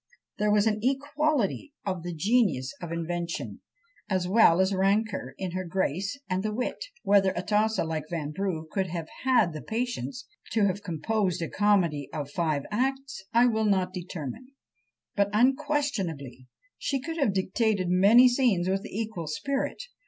There 0.39 0.49
was 0.49 0.65
an 0.65 0.79
equality 0.81 1.73
of 1.85 2.01
the 2.01 2.11
genius 2.11 2.73
of 2.81 2.91
invention, 2.91 3.61
as 4.09 4.27
well 4.27 4.59
as 4.59 4.73
rancour, 4.73 5.35
in 5.37 5.51
her 5.51 5.63
grace 5.63 6.19
and 6.27 6.41
the 6.41 6.51
wit: 6.51 6.85
whether 7.03 7.29
Atossa, 7.33 7.83
like 7.83 8.05
Vanbrugh, 8.09 8.65
could 8.71 8.87
have 8.87 9.07
had 9.25 9.53
the 9.53 9.61
patience 9.61 10.25
to 10.53 10.65
have 10.65 10.81
composed 10.81 11.39
a 11.43 11.49
comedy 11.49 12.09
of 12.11 12.31
five 12.31 12.63
acts 12.71 13.23
I 13.31 13.45
will 13.45 13.65
not 13.65 13.93
determine; 13.93 14.47
but 15.15 15.29
unquestionably 15.33 16.47
she 16.79 16.99
could 16.99 17.17
have 17.17 17.31
dictated 17.31 17.89
many 17.89 18.27
scenes 18.27 18.67
with 18.67 18.83
equal 18.87 19.27
spirit. 19.27 19.83